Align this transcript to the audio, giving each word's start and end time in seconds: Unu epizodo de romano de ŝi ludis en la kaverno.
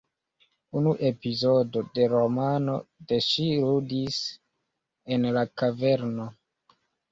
Unu 0.79 0.91
epizodo 1.09 1.83
de 1.99 2.07
romano 2.13 2.79
de 3.13 3.21
ŝi 3.27 3.47
ludis 3.67 4.19
en 5.19 5.31
la 5.39 5.47
kaverno. 5.63 6.31